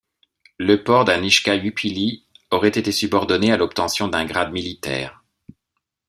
Le 0.57 0.83
port 0.83 1.05
d'un 1.05 1.21
ichcahuipilli 1.21 2.25
aurait 2.49 2.69
été 2.69 2.91
subordonné 2.91 3.51
à 3.51 3.57
l'obtention 3.57 4.07
d'un 4.07 4.25
grade 4.25 4.51
militaire. 4.51 5.23